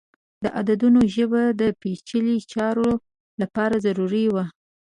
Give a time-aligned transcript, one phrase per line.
[0.43, 2.89] د عددونو ژبه د پیچلو چارو
[3.41, 4.45] لپاره ضروری وه.